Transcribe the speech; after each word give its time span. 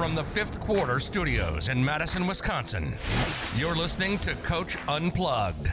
From 0.00 0.14
the 0.14 0.24
fifth 0.24 0.60
quarter 0.60 0.98
studios 0.98 1.68
in 1.68 1.84
Madison, 1.84 2.26
Wisconsin, 2.26 2.94
you're 3.54 3.74
listening 3.74 4.16
to 4.20 4.34
Coach 4.36 4.78
Unplugged. 4.88 5.70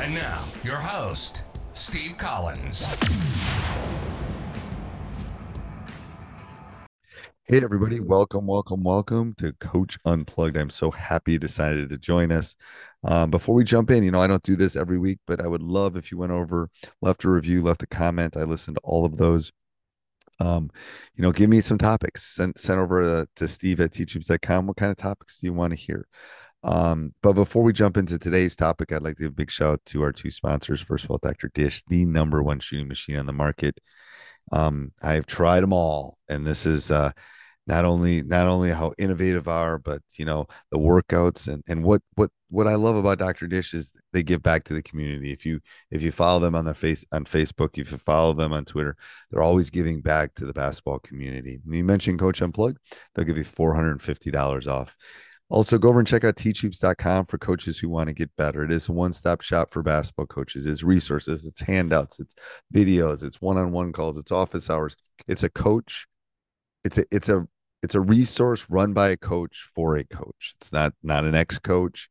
And 0.00 0.14
now, 0.14 0.42
your 0.64 0.78
host, 0.78 1.44
Steve 1.72 2.16
Collins. 2.16 2.86
Hey, 7.44 7.62
everybody. 7.62 8.00
Welcome, 8.00 8.46
welcome, 8.46 8.82
welcome 8.82 9.34
to 9.36 9.52
Coach 9.60 9.98
Unplugged. 10.06 10.56
I'm 10.56 10.70
so 10.70 10.90
happy 10.90 11.32
you 11.32 11.38
decided 11.38 11.90
to 11.90 11.98
join 11.98 12.32
us. 12.32 12.56
Um, 13.04 13.30
before 13.30 13.54
we 13.54 13.64
jump 13.64 13.90
in, 13.90 14.04
you 14.04 14.10
know, 14.10 14.20
I 14.20 14.26
don't 14.26 14.42
do 14.42 14.56
this 14.56 14.74
every 14.74 14.96
week, 14.96 15.18
but 15.26 15.38
I 15.38 15.48
would 15.48 15.62
love 15.62 15.96
if 15.96 16.10
you 16.10 16.16
went 16.16 16.32
over, 16.32 16.70
left 17.02 17.24
a 17.24 17.30
review, 17.30 17.62
left 17.62 17.82
a 17.82 17.86
comment. 17.86 18.38
I 18.38 18.44
listen 18.44 18.72
to 18.72 18.80
all 18.82 19.04
of 19.04 19.18
those 19.18 19.52
um, 20.42 20.70
you 21.14 21.22
know, 21.22 21.32
give 21.32 21.48
me 21.48 21.60
some 21.60 21.78
topics. 21.78 22.22
Send 22.22 22.58
send 22.58 22.80
over 22.80 23.02
to, 23.02 23.28
to 23.36 23.48
Steve 23.48 23.80
at 23.80 23.92
teachhoops.com. 23.92 24.66
What 24.66 24.76
kind 24.76 24.90
of 24.90 24.96
topics 24.96 25.38
do 25.38 25.46
you 25.46 25.52
want 25.52 25.72
to 25.72 25.78
hear? 25.78 26.08
Um, 26.64 27.14
but 27.22 27.32
before 27.34 27.62
we 27.62 27.72
jump 27.72 27.96
into 27.96 28.18
today's 28.18 28.56
topic, 28.56 28.92
I'd 28.92 29.02
like 29.02 29.16
to 29.16 29.22
give 29.24 29.32
a 29.32 29.34
big 29.34 29.50
shout 29.50 29.72
out 29.74 29.84
to 29.86 30.02
our 30.02 30.12
two 30.12 30.30
sponsors. 30.30 30.80
First 30.80 31.04
of 31.04 31.10
all, 31.10 31.18
Dr. 31.22 31.50
Dish, 31.54 31.82
the 31.88 32.04
number 32.04 32.42
one 32.42 32.60
shooting 32.60 32.88
machine 32.88 33.16
on 33.16 33.26
the 33.26 33.32
market. 33.32 33.78
Um, 34.50 34.92
I've 35.00 35.26
tried 35.26 35.60
them 35.60 35.72
all, 35.72 36.18
and 36.28 36.46
this 36.46 36.66
is 36.66 36.90
uh 36.90 37.12
not 37.66 37.84
only 37.84 38.22
not 38.22 38.46
only 38.46 38.70
how 38.70 38.92
innovative 38.98 39.46
are 39.48 39.78
but 39.78 40.02
you 40.16 40.24
know 40.24 40.46
the 40.70 40.78
workouts 40.78 41.48
and 41.48 41.62
and 41.68 41.84
what 41.84 42.02
what 42.14 42.30
what 42.50 42.66
i 42.66 42.74
love 42.74 42.96
about 42.96 43.18
dr 43.18 43.46
dish 43.46 43.72
is 43.72 43.92
they 44.12 44.22
give 44.22 44.42
back 44.42 44.64
to 44.64 44.74
the 44.74 44.82
community 44.82 45.32
if 45.32 45.46
you 45.46 45.60
if 45.90 46.02
you 46.02 46.10
follow 46.10 46.40
them 46.40 46.54
on 46.54 46.64
the 46.64 46.74
face 46.74 47.04
on 47.12 47.24
facebook 47.24 47.78
if 47.78 47.92
you 47.92 47.98
follow 47.98 48.32
them 48.32 48.52
on 48.52 48.64
twitter 48.64 48.96
they're 49.30 49.42
always 49.42 49.70
giving 49.70 50.00
back 50.00 50.34
to 50.34 50.44
the 50.44 50.52
basketball 50.52 50.98
community 50.98 51.60
and 51.64 51.74
you 51.74 51.84
mentioned 51.84 52.18
coach 52.18 52.42
unplugged 52.42 52.78
they'll 53.14 53.24
give 53.24 53.38
you 53.38 53.44
$450 53.44 54.66
off 54.66 54.96
also, 55.52 55.76
go 55.76 55.90
over 55.90 55.98
and 55.98 56.08
check 56.08 56.24
out 56.24 56.36
teachhoops.com 56.36 57.26
for 57.26 57.36
coaches 57.36 57.78
who 57.78 57.90
want 57.90 58.08
to 58.08 58.14
get 58.14 58.34
better. 58.38 58.64
It 58.64 58.72
is 58.72 58.88
a 58.88 58.92
one 58.92 59.12
stop 59.12 59.42
shop 59.42 59.70
for 59.70 59.82
basketball 59.82 60.24
coaches. 60.24 60.64
It's 60.64 60.82
resources, 60.82 61.44
it's 61.44 61.60
handouts, 61.60 62.20
it's 62.20 62.34
videos, 62.74 63.22
it's 63.22 63.38
one 63.38 63.58
on 63.58 63.70
one 63.70 63.92
calls, 63.92 64.16
it's 64.16 64.32
office 64.32 64.70
hours. 64.70 64.96
It's 65.28 65.42
a 65.42 65.50
coach 65.50 66.06
it's 66.84 66.98
a 66.98 67.04
it's 67.10 67.28
a 67.28 67.46
it's 67.82 67.94
a 67.94 68.00
resource 68.00 68.66
run 68.68 68.92
by 68.92 69.10
a 69.10 69.16
coach 69.16 69.68
for 69.74 69.96
a 69.96 70.04
coach. 70.04 70.54
It's 70.60 70.72
not 70.72 70.92
not 71.02 71.24
an 71.24 71.34
ex 71.34 71.58
coach, 71.58 72.08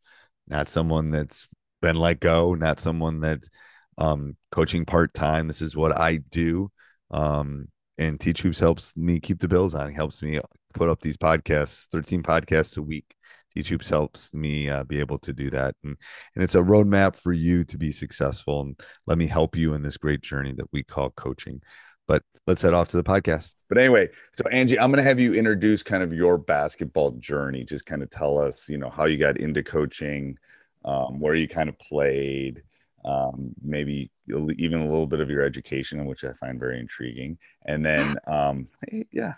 not 0.47 0.69
someone 0.69 1.11
that's 1.11 1.47
been 1.81 1.95
let 1.95 2.19
go, 2.19 2.53
not 2.53 2.79
someone 2.79 3.19
that's 3.19 3.49
um, 3.97 4.35
coaching 4.51 4.85
part 4.85 5.13
time. 5.13 5.47
This 5.47 5.61
is 5.61 5.75
what 5.75 5.97
I 5.97 6.17
do. 6.17 6.71
Um, 7.11 7.67
and 7.97 8.19
Teach 8.19 8.41
Hoops 8.41 8.59
helps 8.59 8.95
me 8.97 9.19
keep 9.19 9.39
the 9.39 9.47
bills 9.47 9.75
on. 9.75 9.89
He 9.89 9.95
helps 9.95 10.21
me 10.23 10.39
put 10.73 10.89
up 10.89 11.01
these 11.01 11.17
podcasts, 11.17 11.87
13 11.89 12.23
podcasts 12.23 12.77
a 12.77 12.81
week. 12.81 13.15
Teach 13.53 13.69
Hoops 13.69 13.89
helps 13.89 14.33
me 14.33 14.69
uh, 14.69 14.83
be 14.85 14.99
able 14.99 15.19
to 15.19 15.33
do 15.33 15.49
that. 15.49 15.75
And, 15.83 15.97
and 16.35 16.43
it's 16.43 16.55
a 16.55 16.59
roadmap 16.59 17.15
for 17.15 17.33
you 17.33 17.63
to 17.65 17.77
be 17.77 17.91
successful. 17.91 18.61
And 18.61 18.79
let 19.07 19.17
me 19.17 19.27
help 19.27 19.55
you 19.55 19.73
in 19.73 19.83
this 19.83 19.97
great 19.97 20.21
journey 20.21 20.53
that 20.53 20.71
we 20.71 20.83
call 20.83 21.11
coaching. 21.11 21.61
But 22.11 22.23
let's 22.45 22.61
head 22.61 22.73
off 22.73 22.89
to 22.89 22.97
the 22.97 23.05
podcast. 23.05 23.55
But 23.69 23.77
anyway, 23.77 24.09
so 24.33 24.43
Angie, 24.51 24.77
I'm 24.77 24.91
going 24.91 25.01
to 25.01 25.07
have 25.07 25.17
you 25.17 25.33
introduce 25.33 25.81
kind 25.81 26.03
of 26.03 26.11
your 26.11 26.37
basketball 26.37 27.11
journey. 27.11 27.63
Just 27.63 27.85
kind 27.85 28.03
of 28.03 28.09
tell 28.09 28.37
us, 28.37 28.67
you 28.67 28.77
know, 28.77 28.89
how 28.89 29.05
you 29.05 29.17
got 29.17 29.37
into 29.37 29.63
coaching, 29.63 30.37
um, 30.83 31.21
where 31.21 31.35
you 31.35 31.47
kind 31.47 31.69
of 31.69 31.79
played, 31.79 32.63
um, 33.05 33.53
maybe 33.63 34.11
even 34.27 34.81
a 34.81 34.85
little 34.85 35.07
bit 35.07 35.21
of 35.21 35.29
your 35.29 35.41
education, 35.41 36.03
which 36.05 36.25
I 36.25 36.33
find 36.33 36.59
very 36.59 36.81
intriguing. 36.81 37.37
And 37.65 37.85
then, 37.85 38.17
um, 38.27 38.67
yeah, 39.13 39.35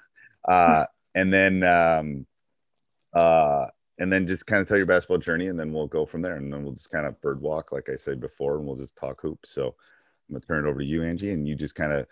uh, 0.47 0.85
and 1.13 1.31
then, 1.31 1.61
um, 1.61 2.25
uh, 3.13 3.67
and 3.99 4.11
then 4.11 4.25
just 4.25 4.47
kind 4.47 4.63
of 4.63 4.67
tell 4.67 4.77
your 4.77 4.87
basketball 4.87 5.19
journey, 5.19 5.45
and 5.45 5.59
then 5.59 5.71
we'll 5.73 5.85
go 5.85 6.07
from 6.07 6.23
there. 6.23 6.37
And 6.37 6.51
then 6.51 6.63
we'll 6.63 6.73
just 6.73 6.89
kind 6.89 7.05
of 7.05 7.21
bird 7.21 7.39
walk, 7.39 7.71
like 7.71 7.87
I 7.87 7.95
said 7.97 8.19
before, 8.19 8.57
and 8.57 8.65
we'll 8.65 8.77
just 8.77 8.95
talk 8.95 9.21
hoops. 9.21 9.51
So 9.51 9.67
I'm 9.67 10.33
gonna 10.33 10.45
turn 10.47 10.65
it 10.65 10.67
over 10.67 10.79
to 10.79 10.85
you, 10.85 11.03
Angie, 11.03 11.33
and 11.33 11.47
you 11.47 11.53
just 11.53 11.75
kind 11.75 11.93
of 11.93 12.07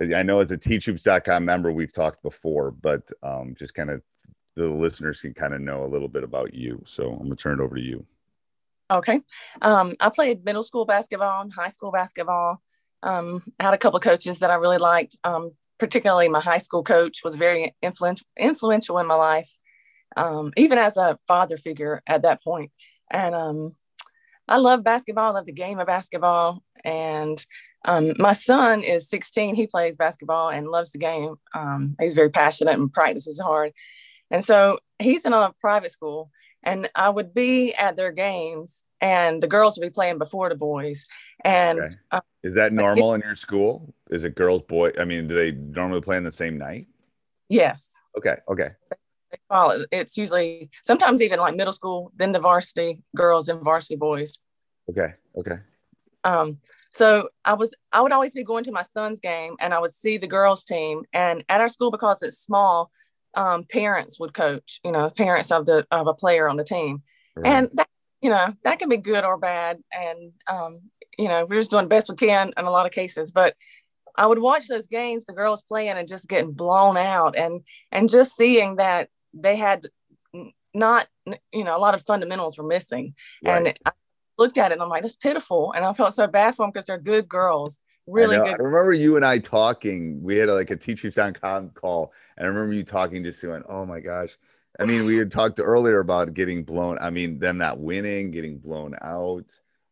I 0.00 0.22
know 0.22 0.40
as 0.40 0.50
a 0.50 0.58
teachhoops.com 0.58 1.44
member, 1.44 1.72
we've 1.72 1.92
talked 1.92 2.22
before, 2.22 2.70
but 2.72 3.08
um, 3.22 3.54
just 3.58 3.74
kind 3.74 3.90
of 3.90 4.02
the 4.56 4.68
listeners 4.68 5.20
can 5.20 5.34
kind 5.34 5.54
of 5.54 5.60
know 5.60 5.84
a 5.84 5.88
little 5.88 6.08
bit 6.08 6.24
about 6.24 6.54
you. 6.54 6.82
So 6.86 7.12
I'm 7.12 7.24
gonna 7.24 7.36
turn 7.36 7.60
it 7.60 7.62
over 7.62 7.76
to 7.76 7.82
you. 7.82 8.04
Okay. 8.90 9.20
Um, 9.62 9.94
I 10.00 10.10
played 10.10 10.44
middle 10.44 10.62
school 10.62 10.84
basketball 10.84 11.42
and 11.42 11.52
high 11.52 11.68
school 11.68 11.90
basketball. 11.90 12.60
Um, 13.02 13.42
I 13.58 13.64
had 13.64 13.74
a 13.74 13.78
couple 13.78 13.96
of 13.96 14.02
coaches 14.02 14.40
that 14.40 14.50
I 14.50 14.54
really 14.54 14.78
liked. 14.78 15.16
Um, 15.24 15.52
particularly 15.78 16.28
my 16.28 16.40
high 16.40 16.58
school 16.58 16.82
coach 16.82 17.20
was 17.24 17.36
very 17.36 17.74
influential 17.82 18.26
influential 18.38 18.98
in 18.98 19.06
my 19.06 19.14
life, 19.14 19.50
um, 20.16 20.52
even 20.56 20.78
as 20.78 20.96
a 20.96 21.18
father 21.26 21.56
figure 21.56 22.02
at 22.06 22.22
that 22.22 22.42
point. 22.42 22.70
And 23.10 23.34
um, 23.34 23.74
I 24.48 24.58
love 24.58 24.84
basketball. 24.84 25.30
I 25.30 25.32
love 25.32 25.46
the 25.46 25.52
game 25.52 25.78
of 25.78 25.86
basketball. 25.86 26.62
And 26.84 27.44
um, 27.84 28.14
my 28.18 28.32
son 28.32 28.82
is 28.82 29.08
16. 29.08 29.54
He 29.54 29.66
plays 29.66 29.96
basketball 29.96 30.48
and 30.48 30.68
loves 30.68 30.92
the 30.92 30.98
game. 30.98 31.36
Um, 31.54 31.96
he's 32.00 32.14
very 32.14 32.30
passionate 32.30 32.78
and 32.78 32.92
practices 32.92 33.38
hard. 33.40 33.72
And 34.30 34.44
so 34.44 34.78
he's 34.98 35.24
in 35.24 35.32
a 35.32 35.52
private 35.60 35.90
school, 35.90 36.30
and 36.62 36.88
I 36.94 37.10
would 37.10 37.34
be 37.34 37.74
at 37.74 37.96
their 37.96 38.10
games, 38.10 38.84
and 39.00 39.42
the 39.42 39.46
girls 39.46 39.76
would 39.76 39.84
be 39.84 39.90
playing 39.90 40.18
before 40.18 40.48
the 40.48 40.54
boys. 40.54 41.04
And 41.44 41.80
okay. 41.80 41.96
uh, 42.10 42.20
is 42.42 42.54
that 42.54 42.72
normal 42.72 43.12
it, 43.12 43.16
in 43.16 43.20
your 43.26 43.36
school? 43.36 43.94
Is 44.10 44.24
it 44.24 44.34
girls, 44.34 44.62
boy? 44.62 44.92
I 44.98 45.04
mean, 45.04 45.28
do 45.28 45.34
they 45.34 45.52
normally 45.52 46.00
play 46.00 46.16
on 46.16 46.24
the 46.24 46.32
same 46.32 46.56
night? 46.56 46.86
Yes. 47.48 47.90
Okay. 48.16 48.36
Okay. 48.48 48.70
It's 49.92 50.16
usually 50.16 50.70
sometimes 50.82 51.20
even 51.20 51.38
like 51.38 51.54
middle 51.54 51.72
school, 51.72 52.12
then 52.16 52.32
the 52.32 52.38
varsity 52.38 53.02
girls 53.14 53.48
and 53.48 53.60
varsity 53.62 53.96
boys. 53.96 54.38
Okay. 54.88 55.14
Okay. 55.36 55.56
Um, 56.24 56.58
so 56.90 57.28
I 57.44 57.54
was 57.54 57.74
I 57.92 58.00
would 58.00 58.12
always 58.12 58.32
be 58.32 58.44
going 58.44 58.64
to 58.64 58.72
my 58.72 58.82
son's 58.82 59.20
game 59.20 59.56
and 59.60 59.74
I 59.74 59.78
would 59.78 59.92
see 59.92 60.16
the 60.16 60.26
girls 60.26 60.64
team 60.64 61.02
and 61.12 61.44
at 61.48 61.60
our 61.60 61.68
school 61.68 61.90
because 61.90 62.22
it's 62.22 62.38
small, 62.38 62.90
um, 63.34 63.64
parents 63.64 64.18
would 64.20 64.32
coach, 64.32 64.80
you 64.84 64.92
know, 64.92 65.10
parents 65.10 65.50
of 65.50 65.66
the 65.66 65.86
of 65.90 66.06
a 66.06 66.14
player 66.14 66.48
on 66.48 66.56
the 66.56 66.64
team. 66.64 67.02
Right. 67.36 67.50
And 67.50 67.70
that 67.74 67.88
you 68.22 68.30
know, 68.30 68.54
that 68.62 68.78
can 68.78 68.88
be 68.88 68.96
good 68.96 69.24
or 69.24 69.36
bad. 69.36 69.80
And 69.92 70.32
um, 70.46 70.80
you 71.18 71.28
know, 71.28 71.44
we're 71.44 71.60
just 71.60 71.70
doing 71.70 71.84
the 71.84 71.88
best 71.88 72.08
we 72.08 72.16
can 72.16 72.52
in 72.56 72.64
a 72.64 72.70
lot 72.70 72.86
of 72.86 72.92
cases. 72.92 73.30
But 73.30 73.54
I 74.16 74.26
would 74.26 74.38
watch 74.38 74.68
those 74.68 74.86
games, 74.86 75.26
the 75.26 75.32
girls 75.32 75.62
playing 75.62 75.90
and 75.90 76.08
just 76.08 76.28
getting 76.28 76.52
blown 76.52 76.96
out, 76.96 77.36
and 77.36 77.62
and 77.92 78.08
just 78.08 78.36
seeing 78.36 78.76
that 78.76 79.08
they 79.34 79.56
had 79.56 79.88
not, 80.72 81.06
you 81.52 81.64
know, 81.64 81.76
a 81.76 81.78
lot 81.78 81.94
of 81.94 82.02
fundamentals 82.02 82.56
were 82.56 82.64
missing, 82.64 83.14
right. 83.44 83.66
and 83.66 83.78
looked 84.38 84.58
at 84.58 84.70
it 84.70 84.74
and 84.74 84.82
I'm 84.82 84.88
like, 84.88 85.04
it's 85.04 85.16
pitiful, 85.16 85.72
and 85.72 85.84
I 85.84 85.92
felt 85.92 86.14
so 86.14 86.26
bad 86.26 86.54
for 86.54 86.64
them 86.64 86.70
because 86.72 86.86
they're 86.86 86.98
good 86.98 87.28
girls, 87.28 87.80
really 88.06 88.36
I 88.36 88.44
good. 88.44 88.60
I 88.60 88.62
remember 88.62 88.92
you 88.92 89.16
and 89.16 89.24
I 89.24 89.38
talking. 89.38 90.22
We 90.22 90.36
had 90.36 90.48
a, 90.48 90.54
like 90.54 90.70
a 90.70 90.76
teachers 90.76 91.18
on 91.18 91.34
call, 91.34 92.12
and 92.36 92.46
I 92.46 92.48
remember 92.48 92.74
you 92.74 92.84
talking, 92.84 93.24
just 93.24 93.42
going, 93.42 93.62
"Oh 93.68 93.84
my 93.84 94.00
gosh." 94.00 94.36
I 94.80 94.84
mean, 94.84 95.04
we 95.04 95.16
had 95.16 95.30
talked 95.30 95.60
earlier 95.62 96.00
about 96.00 96.34
getting 96.34 96.64
blown. 96.64 96.98
I 97.00 97.10
mean, 97.10 97.38
them 97.38 97.58
not 97.58 97.78
winning, 97.78 98.32
getting 98.32 98.58
blown 98.58 98.96
out. 99.02 99.46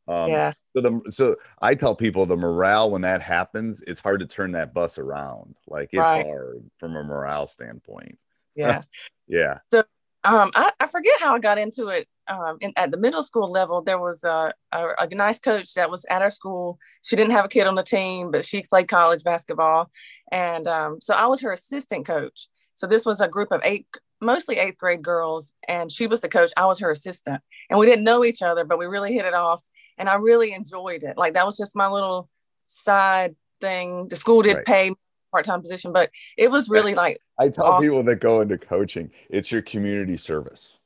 Um, 0.09 0.31
yeah. 0.31 0.53
So 0.75 0.83
the 0.83 1.11
so 1.11 1.37
I 1.61 1.75
tell 1.75 1.95
people 1.95 2.27
the 2.27 2.37
morale 2.37 2.91
when 2.91 3.03
that 3.03 3.23
happens, 3.23 3.81
it's 3.87 4.01
hard 4.01 4.21
to 4.21 4.27
turn 4.27 4.53
that 4.53 4.75
bus 4.75 4.99
around. 4.99 5.55
Like 5.69 5.91
it's 5.93 6.01
right. 6.01 6.27
hard 6.27 6.69
from 6.79 6.97
a 6.97 7.05
morale 7.05 7.47
standpoint. 7.47 8.19
Yeah. 8.57 8.83
yeah. 9.29 9.59
So 9.71 9.85
um, 10.25 10.51
I, 10.55 10.73
I 10.79 10.87
forget 10.87 11.21
how 11.21 11.35
I 11.35 11.39
got 11.39 11.59
into 11.59 11.89
it. 11.89 12.09
Um, 12.29 12.59
in, 12.61 12.73
at 12.77 12.93
the 12.93 12.97
middle 12.97 13.23
school 13.23 13.51
level, 13.51 13.83
there 13.83 13.99
was 13.99 14.23
a, 14.23 14.53
a, 14.71 14.87
a 14.99 15.09
nice 15.09 15.41
coach 15.41 15.75
that 15.75 15.91
was 15.91 16.07
at 16.09 16.23
our 16.23 16.31
school. 16.31 16.79
She 17.03 17.17
didn't 17.17 17.33
have 17.33 17.45
a 17.45 17.49
kid 17.49 17.67
on 17.67 17.75
the 17.75 17.83
team, 17.83 18.31
but 18.31 18.45
she 18.45 18.63
played 18.63 18.89
college 18.89 19.25
basketball, 19.25 19.91
and 20.31 20.67
um, 20.69 21.01
so 21.01 21.15
I 21.15 21.27
was 21.27 21.41
her 21.41 21.53
assistant 21.53 22.07
coach. 22.07 22.49
So 22.75 22.87
this 22.87 23.05
was 23.05 23.21
a 23.21 23.29
group 23.29 23.51
of 23.51 23.61
eight, 23.65 23.87
mostly 24.21 24.59
eighth 24.59 24.79
grade 24.79 25.03
girls, 25.03 25.53
and 25.67 25.91
she 25.91 26.07
was 26.07 26.21
the 26.21 26.29
coach. 26.29 26.53
I 26.57 26.67
was 26.67 26.79
her 26.79 26.91
assistant, 26.93 27.43
and 27.69 27.79
we 27.79 27.87
didn't 27.87 28.05
know 28.05 28.25
each 28.25 28.43
other, 28.43 28.65
but 28.65 28.79
we 28.79 28.87
really 28.87 29.13
hit 29.13 29.25
it 29.25 29.35
off 29.35 29.63
and 29.99 30.09
I 30.09 30.15
really 30.15 30.53
enjoyed 30.53 31.03
it. 31.03 31.17
Like 31.17 31.35
that 31.35 31.47
was 31.47 31.57
just 31.57 31.77
my 31.77 31.89
little 31.89 32.29
side 32.69 33.37
thing. 33.61 34.09
The 34.09 34.17
school 34.17 34.43
did 34.43 34.57
right. 34.57 34.67
pay 34.67 34.91
part-time 35.33 35.61
position, 35.61 35.93
but 35.93 36.11
it 36.37 36.51
was 36.51 36.69
really 36.69 36.95
like 37.05 37.17
I 37.39 37.49
tell 37.49 37.65
awesome. 37.65 37.83
people 37.83 38.03
that 38.05 38.21
go 38.21 38.41
into 38.41 38.59
coaching, 38.59 39.11
it's 39.31 39.51
your 39.51 39.63
community 39.63 40.17
service. 40.17 40.79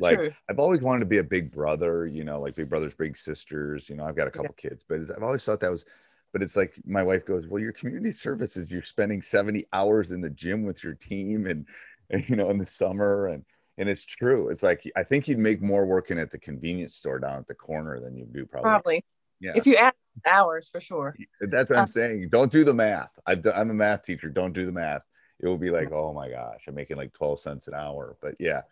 Like 0.00 0.16
True. 0.16 0.32
I've 0.48 0.58
always 0.58 0.80
wanted 0.80 1.00
to 1.00 1.06
be 1.06 1.18
a 1.18 1.24
big 1.24 1.52
brother, 1.52 2.06
you 2.06 2.24
know, 2.24 2.40
like 2.40 2.54
big 2.54 2.70
brothers, 2.70 2.94
big 2.94 3.16
sisters. 3.16 3.90
You 3.90 3.96
know, 3.96 4.04
I've 4.04 4.16
got 4.16 4.26
a 4.26 4.30
couple 4.30 4.54
yeah. 4.56 4.70
kids, 4.70 4.84
but 4.88 5.00
I've 5.14 5.22
always 5.22 5.44
thought 5.44 5.60
that 5.60 5.70
was. 5.70 5.84
But 6.32 6.40
it's 6.40 6.56
like 6.56 6.72
my 6.86 7.02
wife 7.02 7.26
goes, 7.26 7.46
"Well, 7.46 7.60
your 7.60 7.72
community 7.72 8.10
service 8.10 8.56
is 8.56 8.70
you're 8.70 8.82
spending 8.82 9.20
70 9.20 9.66
hours 9.74 10.12
in 10.12 10.22
the 10.22 10.30
gym 10.30 10.64
with 10.64 10.82
your 10.82 10.94
team, 10.94 11.46
and, 11.46 11.66
and 12.08 12.26
you 12.26 12.36
know, 12.36 12.48
in 12.48 12.56
the 12.56 12.64
summer, 12.64 13.26
and 13.26 13.44
and 13.76 13.86
it's 13.86 14.04
true. 14.04 14.48
It's 14.48 14.62
like 14.62 14.82
I 14.96 15.02
think 15.02 15.28
you'd 15.28 15.38
make 15.38 15.60
more 15.60 15.84
working 15.84 16.18
at 16.18 16.30
the 16.30 16.38
convenience 16.38 16.94
store 16.94 17.18
down 17.18 17.38
at 17.38 17.46
the 17.48 17.54
corner 17.54 18.00
than 18.00 18.16
you 18.16 18.24
do 18.24 18.46
probably. 18.46 18.70
Probably. 18.70 19.04
Yeah. 19.40 19.52
If 19.56 19.66
you 19.66 19.76
add 19.76 19.92
hours 20.26 20.68
for 20.68 20.80
sure. 20.80 21.16
That's 21.40 21.70
what 21.70 21.78
I'm 21.78 21.84
uh, 21.84 21.86
saying. 21.86 22.28
Don't 22.30 22.52
do 22.52 22.64
the 22.64 22.74
math. 22.74 23.10
i 23.26 23.32
am 23.32 23.70
a 23.70 23.74
math 23.74 24.02
teacher. 24.04 24.28
Don't 24.28 24.52
do 24.52 24.66
the 24.66 24.72
math. 24.72 25.02
It 25.40 25.48
will 25.48 25.58
be 25.58 25.70
like, 25.70 25.90
oh 25.92 26.12
my 26.12 26.28
gosh, 26.28 26.64
I'm 26.68 26.74
making 26.74 26.96
like 26.96 27.12
12 27.14 27.40
cents 27.40 27.68
an 27.68 27.74
hour. 27.74 28.16
But 28.22 28.36
yeah, 28.38 28.62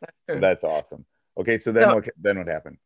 that's, 0.00 0.40
that's 0.40 0.64
awesome. 0.64 1.04
Okay, 1.38 1.58
so 1.58 1.72
then 1.72 1.88
so, 1.88 1.94
what? 1.94 2.08
Then 2.20 2.38
what 2.38 2.48
happened? 2.48 2.76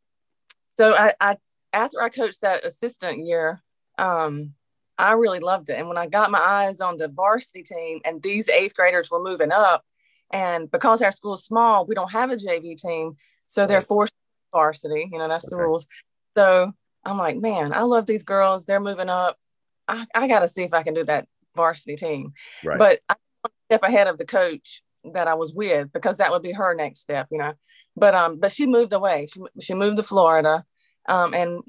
So 0.77 0.95
I, 0.95 1.15
I 1.21 1.37
after 1.73 2.01
I 2.01 2.09
coached 2.09 2.43
that 2.43 2.65
assistant 2.65 3.27
year, 3.27 3.62
um, 3.99 4.55
I 4.97 5.12
really 5.12 5.41
loved 5.41 5.71
it. 5.71 5.79
And 5.79 5.89
when 5.89 5.99
I 5.99 6.07
got 6.07 6.31
my 6.31 6.39
eyes 6.39 6.81
on 6.81 6.99
the 6.99 7.09
varsity 7.09 7.62
team 7.62 8.00
and 8.05 8.23
these 8.23 8.49
eighth 8.49 8.77
graders 8.77 9.11
were 9.11 9.23
moving 9.23 9.50
up, 9.50 9.85
and 10.31 10.71
because 10.71 11.03
our 11.03 11.12
school 11.12 11.35
is 11.35 11.45
small, 11.45 11.87
we 11.87 11.95
don't 11.95 12.12
have 12.12 12.31
a 12.31 12.37
JV 12.37 12.77
team. 12.77 13.17
So 13.47 13.62
right. 13.62 13.69
they're 13.69 13.81
forced 13.81 14.15
varsity, 14.53 15.09
you 15.11 15.19
know, 15.19 15.29
that's 15.29 15.45
okay. 15.45 15.50
the 15.50 15.62
rules. 15.62 15.87
So 16.37 16.73
I'm 17.05 17.19
like, 17.19 17.37
man, 17.37 17.73
I 17.73 17.83
love 17.83 18.06
these 18.06 18.25
girls. 18.25 18.65
They're 18.65 18.81
moving 18.81 19.09
up. 19.09 19.37
I, 19.87 20.06
I 20.15 20.29
got 20.29 20.41
to 20.41 20.49
see 20.49 20.62
if 20.62 20.73
I 20.73 20.83
can 20.83 20.95
do 20.95 21.05
that 21.05 21.27
varsity 21.55 21.97
team. 21.97 22.33
Right. 22.65 22.79
But 22.79 23.01
I 23.09 23.15
step 23.69 23.83
ahead 23.83 24.06
of 24.06 24.19
the 24.19 24.25
coach 24.25 24.83
that 25.12 25.29
I 25.29 25.35
was 25.35 25.53
with 25.53 25.93
because 25.93 26.17
that 26.17 26.31
would 26.31 26.43
be 26.43 26.53
her 26.53 26.75
next 26.75 27.01
step, 27.01 27.29
you 27.31 27.39
know. 27.39 27.55
But 27.97 28.15
um, 28.15 28.41
but 28.41 28.53
she 28.53 28.67
moved 28.67 28.93
away. 28.93 29.27
She 29.33 29.41
she 29.61 29.75
moved 29.75 29.97
to 29.97 30.03
Florida, 30.03 30.65
um, 31.09 31.35
and 31.35 31.62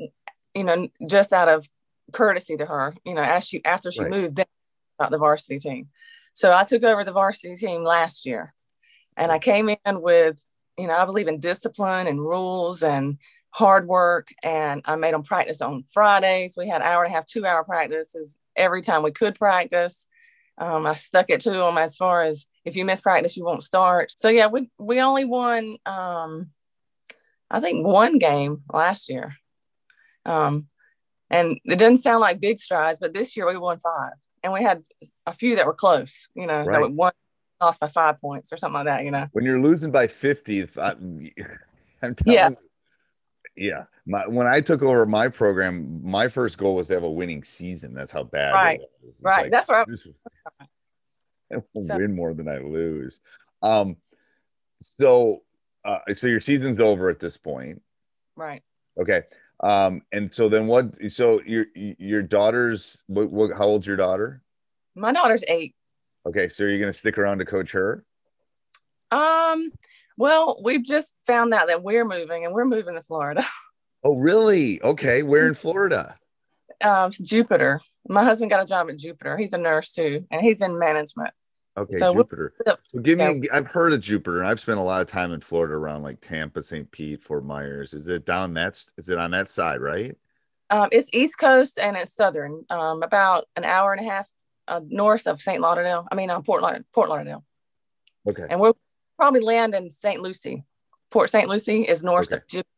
you 0.54 0.64
know, 0.64 0.88
just 1.08 1.34
out 1.34 1.50
of 1.50 1.68
courtesy 2.14 2.56
to 2.58 2.66
her, 2.66 2.94
you 3.04 3.14
know, 3.14 3.22
as 3.22 3.46
she 3.46 3.64
after 3.66 3.92
she 3.92 4.02
right. 4.02 4.12
moved, 4.12 4.36
then 4.38 4.46
about 5.00 5.12
the 5.12 5.18
varsity 5.18 5.60
team. 5.60 5.90
So 6.34 6.54
I 6.54 6.64
took 6.64 6.84
over 6.84 7.04
the 7.04 7.12
varsity 7.12 7.56
team 7.56 7.84
last 7.84 8.26
year 8.26 8.54
and 9.18 9.32
I 9.32 9.40
came 9.40 9.70
in 9.70 10.02
with, 10.02 10.44
you 10.78 10.88
know, 10.88 10.94
I 10.94 11.06
believe 11.06 11.28
in 11.28 11.40
discipline 11.40 12.08
and 12.08 12.20
rules 12.20 12.84
and 12.84 13.18
hard 13.56 13.88
work. 13.88 14.34
And 14.44 14.82
I 14.84 14.98
made 14.98 15.14
them 15.14 15.24
practice 15.24 15.62
on 15.62 15.86
Fridays. 15.90 16.56
We 16.58 16.68
had 16.68 16.82
hour 16.82 17.06
and 17.06 17.14
a 17.14 17.16
half, 17.16 17.26
two 17.26 17.46
hour 17.46 17.64
practices 17.64 18.38
every 18.54 18.82
time 18.82 19.02
we 19.02 19.12
could 19.12 19.36
practice. 19.36 20.06
Um, 20.58 20.86
I 20.86 20.96
stuck 20.96 21.30
it 21.30 21.40
to 21.42 21.52
them 21.52 21.78
as 21.78 21.96
far 21.96 22.24
as 22.24 22.48
if 22.66 22.76
you 22.76 22.84
miss 22.84 23.00
practice, 23.00 23.38
you 23.38 23.46
won't 23.46 23.64
start. 23.64 24.12
So 24.18 24.28
yeah, 24.28 24.48
we 24.48 24.70
we 24.78 25.00
only 25.00 25.24
won 25.24 25.78
um, 25.86 26.52
I 27.50 27.62
think 27.62 27.86
one 27.88 28.20
game 28.20 28.64
last 28.74 29.08
year. 29.10 29.38
Um, 30.26 30.68
and 31.30 31.58
it 31.64 31.78
doesn't 31.78 31.98
sound 31.98 32.20
like 32.20 32.42
big 32.42 32.60
strides, 32.60 33.00
but 33.00 33.14
this 33.14 33.38
year 33.38 33.48
we 33.48 33.58
won 33.58 33.78
five 33.78 34.14
and 34.44 34.52
we 34.52 34.64
had 34.64 34.84
a 35.26 35.32
few 35.32 35.56
that 35.56 35.66
were 35.66 35.74
close, 35.74 36.28
you 36.36 36.46
know, 36.46 36.66
right. 36.66 36.92
one 36.92 37.14
lost 37.62 37.80
by 37.80 37.88
five 37.88 38.20
points 38.20 38.52
or 38.52 38.58
something 38.58 38.76
like 38.76 38.86
that, 38.86 39.06
you 39.06 39.12
know. 39.12 39.28
When 39.32 39.46
you're 39.46 39.62
losing 39.62 39.92
by 39.92 40.08
50, 40.08 40.68
I, 40.78 40.92
am 42.04 42.16
yeah. 42.26 42.50
Yeah. 43.56 43.86
My, 44.06 44.28
when 44.28 44.48
I 44.48 44.60
took 44.62 44.82
over 44.84 45.06
my 45.06 45.28
program, 45.28 46.02
my 46.04 46.28
first 46.28 46.58
goal 46.58 46.76
was 46.76 46.88
to 46.88 46.94
have 46.94 47.04
a 47.04 47.10
winning 47.10 47.44
season. 47.44 47.94
That's 47.94 48.12
how 48.12 48.24
bad 48.24 48.54
right. 48.54 48.82
Right. 49.22 49.44
Like, 49.44 49.52
That's 49.52 49.70
right. 49.70 49.88
I 51.52 51.56
so. 51.82 51.98
win 51.98 52.16
more 52.16 52.34
than 52.34 52.48
I 52.48 52.58
lose. 52.58 53.20
Um, 53.62 53.98
so, 54.82 55.44
uh, 55.84 56.00
so 56.14 56.28
your 56.28 56.40
season's 56.40 56.80
over 56.80 57.10
at 57.10 57.20
this 57.20 57.38
point. 57.38 57.82
Right. 58.36 58.62
Okay. 59.00 59.24
Um, 59.62 60.02
and 60.12 60.32
so 60.32 60.50
then 60.50 60.68
what? 60.68 60.88
So 61.12 61.42
your 61.44 61.66
your 61.74 62.22
daughter's 62.22 62.98
what, 63.08 63.32
what? 63.32 63.56
How 63.56 63.66
old's 63.66 63.88
your 63.88 63.96
daughter? 63.96 64.42
My 64.96 65.14
daughter's 65.14 65.44
eight. 65.48 65.76
Okay, 66.26 66.50
so 66.50 66.64
you're 66.64 66.74
you 66.74 66.80
going 66.80 66.92
to 66.92 66.98
stick 66.98 67.18
around 67.18 67.40
to 67.40 67.46
coach 67.46 67.72
her? 67.72 68.04
Um. 69.12 69.72
Well, 70.18 70.62
we've 70.64 70.84
just 70.84 71.14
found 71.28 71.54
out 71.54 71.68
that 71.68 71.84
we're 71.84 72.06
moving, 72.06 72.46
and 72.46 72.54
we're 72.54 72.66
moving 72.66 72.96
to 72.96 73.02
Florida. 73.02 73.46
Oh, 74.08 74.14
really? 74.14 74.80
Okay, 74.84 75.24
where 75.24 75.48
in 75.48 75.54
Florida? 75.56 76.16
Um, 76.80 77.10
Jupiter. 77.10 77.82
My 78.08 78.24
husband 78.24 78.52
got 78.52 78.62
a 78.62 78.66
job 78.68 78.88
at 78.88 79.00
Jupiter. 79.00 79.36
He's 79.36 79.54
a 79.54 79.58
nurse 79.58 79.94
too, 79.94 80.28
and 80.30 80.42
he's 80.42 80.62
in 80.62 80.78
management. 80.78 81.32
Okay, 81.76 81.98
so 81.98 82.14
Jupiter. 82.14 82.54
So 82.88 83.00
give 83.00 83.18
me. 83.18 83.42
Yeah. 83.44 83.50
I've 83.52 83.72
heard 83.72 83.94
of 83.94 84.02
Jupiter, 84.02 84.42
and 84.42 84.48
I've 84.48 84.60
spent 84.60 84.78
a 84.78 84.84
lot 84.84 85.02
of 85.02 85.08
time 85.08 85.34
in 85.34 85.42
Florida 85.42 85.74
around 85.74 86.04
like 86.04 86.22
Tampa, 86.22 86.62
St. 86.62 86.90
Pete, 86.92 87.20
Fort 87.20 87.44
Myers. 87.44 87.96
Is 87.96 88.06
it 88.06 88.28
down 88.28 88.54
that? 88.54 88.74
Is 88.96 89.10
it 89.10 89.18
on 89.18 89.32
that 89.32 89.50
side, 89.50 89.82
right? 89.82 90.16
Um, 90.70 90.90
it's 90.92 91.10
East 91.12 91.40
Coast 91.40 91.80
and 91.80 91.98
it's 91.98 92.14
Southern. 92.14 92.64
Um, 92.70 93.02
about 93.02 93.48
an 93.56 93.66
hour 93.66 93.92
and 93.92 94.06
a 94.06 94.10
half 94.10 94.30
uh, 94.68 94.82
north 94.88 95.26
of 95.26 95.42
St. 95.42 95.60
Lauderdale. 95.60 96.08
I 96.12 96.16
mean, 96.16 96.30
uh, 96.30 96.42
Fort 96.44 96.62
Lauderdale. 96.62 96.86
Fort 96.94 97.10
Lauderdale. 97.10 97.44
Okay. 98.28 98.46
And 98.50 98.60
we'll 98.60 98.78
probably 99.18 99.42
land 99.42 99.74
in 99.74 99.90
St. 99.90 100.22
Lucie. 100.22 100.64
Port 101.12 101.30
St. 101.30 101.48
Lucie 101.48 101.84
is 101.84 102.04
north 102.04 102.28
okay. 102.28 102.38
of 102.38 102.48
Jupiter. 102.48 102.70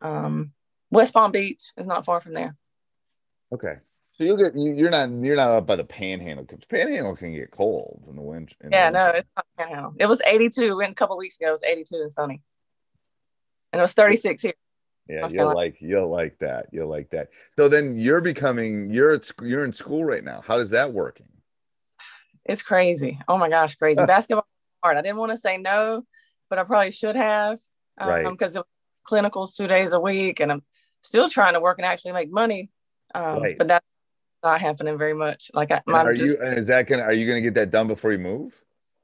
Um, 0.00 0.52
West 0.90 1.12
Palm 1.12 1.32
Beach 1.32 1.72
is 1.76 1.86
not 1.86 2.04
far 2.04 2.20
from 2.20 2.34
there. 2.34 2.56
Okay. 3.52 3.74
So 4.18 4.24
you'll 4.24 4.36
get 4.36 4.56
you, 4.56 4.86
are 4.86 4.90
not 4.90 5.10
you're 5.10 5.36
not 5.36 5.52
up 5.52 5.66
by 5.66 5.76
the 5.76 5.84
panhandle 5.84 6.44
because 6.44 6.64
panhandle 6.64 7.14
can 7.14 7.32
get 7.34 7.52
cold 7.52 8.04
in 8.08 8.16
the 8.16 8.22
winter. 8.22 8.54
yeah, 8.68 8.90
no, 8.90 9.06
it's 9.08 9.28
not 9.36 9.46
panhandle. 9.56 9.94
It 9.96 10.06
was 10.06 10.20
82 10.26 10.76
went 10.76 10.90
a 10.90 10.94
couple 10.94 11.16
weeks 11.16 11.36
ago. 11.36 11.50
It 11.50 11.52
was 11.52 11.62
82 11.62 11.96
and 11.96 12.10
sunny, 12.10 12.42
and 13.72 13.78
it 13.78 13.82
was 13.82 13.92
36 13.92 14.42
here. 14.42 14.54
Yeah, 15.08 15.28
you'll 15.30 15.54
like 15.54 15.76
you'll 15.80 16.10
like 16.10 16.36
that. 16.40 16.66
You'll 16.72 16.88
like 16.88 17.10
that. 17.10 17.28
So 17.56 17.68
then 17.68 17.96
you're 17.96 18.20
becoming 18.20 18.90
you're 18.90 19.12
at 19.12 19.30
you're 19.40 19.64
in 19.64 19.72
school 19.72 20.04
right 20.04 20.24
now. 20.24 20.42
How 20.44 20.56
does 20.56 20.70
that 20.70 20.92
working? 20.92 21.28
It's 22.44 22.62
crazy. 22.62 23.20
Oh 23.28 23.38
my 23.38 23.48
gosh, 23.48 23.76
crazy. 23.76 24.04
Basketball 24.04 24.46
hard. 24.82 24.96
I 24.96 25.02
didn't 25.02 25.16
want 25.18 25.30
to 25.30 25.36
say 25.36 25.58
no, 25.58 26.04
but 26.50 26.58
I 26.58 26.64
probably 26.64 26.90
should 26.90 27.16
have. 27.16 27.58
Um, 28.00 28.08
right. 28.08 28.26
because 28.28 28.54
it 28.54 28.60
was 28.60 28.66
clinicals 29.06 29.56
two 29.56 29.66
days 29.66 29.92
a 29.92 29.98
week 29.98 30.38
and 30.38 30.52
I'm 30.52 30.62
still 31.00 31.28
trying 31.28 31.54
to 31.54 31.60
work 31.60 31.78
and 31.78 31.86
actually 31.86 32.12
make 32.12 32.30
money. 32.30 32.70
Um, 33.14 33.40
right. 33.40 33.58
but 33.58 33.68
that's 33.68 33.86
not 34.42 34.60
happening 34.60 34.98
very 34.98 35.14
much. 35.14 35.50
Like 35.54 35.70
I, 35.70 35.82
are 35.86 36.14
just, 36.14 36.38
you? 36.38 36.44
Is 36.44 36.66
that 36.66 36.86
gonna? 36.86 37.02
Are 37.02 37.12
you 37.12 37.26
gonna 37.26 37.40
get 37.40 37.54
that 37.54 37.70
done 37.70 37.88
before 37.88 38.12
you 38.12 38.18
move? 38.18 38.54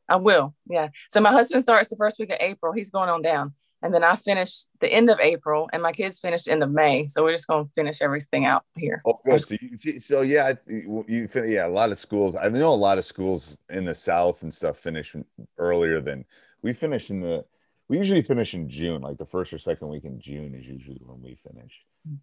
I 0.09 0.17
will. 0.17 0.55
Yeah. 0.69 0.89
So 1.11 1.21
my 1.21 1.33
husband 1.33 1.63
starts 1.63 1.89
the 1.89 1.97
first 1.97 2.19
week 2.19 2.31
of 2.31 2.37
April. 2.41 2.73
He's 2.73 2.91
going 2.91 3.09
on 3.09 3.23
down, 3.23 3.55
and 3.85 3.93
then 3.93 4.03
I 4.03 4.17
finish 4.17 4.65
the 4.81 4.91
end 4.91 5.11
of 5.11 5.21
April, 5.21 5.69
and 5.71 5.83
my 5.83 5.93
kids 5.93 6.19
finish 6.19 6.49
end 6.49 6.63
of 6.63 6.71
May. 6.71 7.07
So 7.07 7.23
we're 7.23 7.33
just 7.33 7.47
gonna 7.47 7.69
finish 7.75 8.01
everything 8.01 8.47
out 8.47 8.65
here. 8.77 9.03
Oh, 9.07 9.21
good. 9.27 9.39
So, 9.39 9.57
you, 9.61 10.01
so 10.01 10.21
yeah, 10.23 10.55
you, 10.67 11.05
you 11.07 11.29
yeah. 11.45 11.67
A 11.67 11.69
lot 11.69 11.93
of 11.93 11.99
schools. 11.99 12.35
I 12.35 12.49
know 12.49 12.73
a 12.73 12.75
lot 12.75 12.97
of 12.97 13.05
schools 13.05 13.59
in 13.69 13.85
the 13.85 13.95
South 13.95 14.43
and 14.43 14.53
stuff 14.53 14.79
finish 14.79 15.15
earlier 15.59 16.01
than 16.01 16.25
we 16.63 16.73
finish 16.73 17.11
in 17.11 17.21
the. 17.21 17.45
We 17.89 17.99
usually 17.99 18.23
finish 18.23 18.55
in 18.55 18.71
June, 18.71 19.03
like 19.03 19.19
the 19.19 19.27
first 19.27 19.53
or 19.53 19.59
second 19.59 19.89
week 19.89 20.05
in 20.05 20.19
June 20.19 20.55
is 20.55 20.67
usually 20.67 21.03
when 21.05 21.21
we 21.21 21.35
finish. 21.35 21.79
Mm. 22.09 22.19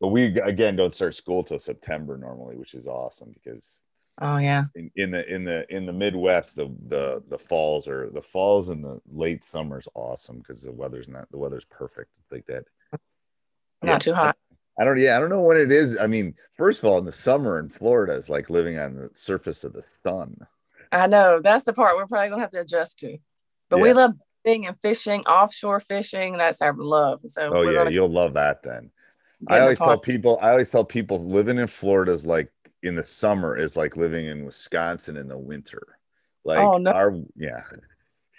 but 0.00 0.08
we 0.08 0.36
again 0.40 0.74
don't 0.74 0.94
start 0.94 1.14
school 1.14 1.44
till 1.44 1.60
September 1.60 2.18
normally, 2.18 2.56
which 2.56 2.74
is 2.74 2.88
awesome 2.88 3.30
because 3.32 3.70
Oh 4.20 4.36
yeah. 4.38 4.64
in, 4.74 4.90
in 4.96 5.10
the 5.10 5.34
in 5.34 5.44
the 5.44 5.74
in 5.74 5.86
the 5.86 5.92
Midwest, 5.92 6.56
the 6.56 6.74
the 6.88 7.22
the 7.28 7.38
falls 7.38 7.88
are 7.88 8.10
the 8.10 8.22
falls 8.22 8.68
and 8.68 8.84
the 8.84 9.00
late 9.10 9.44
summer's 9.44 9.88
awesome 9.94 10.38
because 10.38 10.62
the 10.62 10.72
weather's 10.72 11.08
not 11.08 11.30
the 11.30 11.38
weather's 11.38 11.64
perfect 11.64 12.10
like 12.30 12.46
that. 12.46 12.64
Not 13.82 13.94
Yeah. 13.94 13.98
too 13.98 14.14
hot. 14.14 14.36
I 14.78 14.84
don't 14.84 14.98
yeah, 14.98 15.16
I 15.16 15.20
don't 15.20 15.30
know 15.30 15.40
what 15.40 15.56
it 15.56 15.70
is. 15.70 15.98
I 15.98 16.06
mean, 16.06 16.34
first 16.56 16.82
of 16.82 16.86
all, 16.86 16.98
in 16.98 17.04
the 17.04 17.12
summer 17.12 17.58
in 17.58 17.68
Florida 17.68 18.14
is 18.14 18.30
like 18.30 18.50
living 18.50 18.78
on 18.78 18.94
the 18.94 19.10
surface 19.14 19.64
of 19.64 19.72
the 19.72 19.82
sun. 20.02 20.36
I 20.90 21.06
know 21.06 21.40
that's 21.40 21.64
the 21.64 21.72
part 21.72 21.96
we're 21.96 22.06
probably 22.06 22.30
gonna 22.30 22.42
have 22.42 22.50
to 22.50 22.60
adjust 22.60 22.98
to. 23.00 23.18
But 23.68 23.80
we 23.80 23.92
love 23.92 24.12
fishing 24.44 24.66
and 24.66 24.80
fishing, 24.80 25.20
offshore 25.22 25.80
fishing. 25.80 26.36
That's 26.36 26.60
our 26.62 26.74
love. 26.74 27.20
So 27.26 27.50
Oh 27.54 27.62
yeah, 27.62 27.78
gonna 27.78 27.90
you'll 27.90 28.10
love 28.10 28.34
that 28.34 28.62
then. 28.62 28.90
I 29.48 29.56
the 29.56 29.62
always 29.62 29.78
tell 29.78 29.98
people, 29.98 30.38
I 30.40 30.50
always 30.50 30.70
tell 30.70 30.84
people 30.84 31.24
living 31.24 31.58
in 31.58 31.66
Florida 31.66 32.12
is 32.12 32.24
like 32.24 32.50
in 32.82 32.94
the 32.94 33.02
summer 33.02 33.56
is 33.56 33.76
like 33.76 33.96
living 33.96 34.26
in 34.26 34.44
Wisconsin 34.44 35.16
in 35.16 35.28
the 35.28 35.38
winter. 35.38 35.82
Like 36.44 36.58
Oh, 36.58 36.78
no. 36.78 36.90
our 36.90 37.14
yeah, 37.36 37.62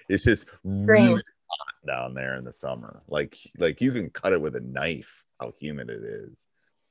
it's 0.09 0.23
just 0.25 0.45
really 0.63 1.13
hot 1.47 1.75
down 1.87 2.13
there 2.13 2.35
in 2.35 2.43
the 2.43 2.53
summer. 2.53 3.01
Like 3.07 3.37
like 3.57 3.79
you 3.81 3.91
can 3.91 4.09
cut 4.09 4.33
it 4.33 4.41
with 4.41 4.55
a 4.55 4.61
knife. 4.61 5.23
How 5.39 5.53
humid 5.59 5.89
it 5.89 6.03
is. 6.03 6.45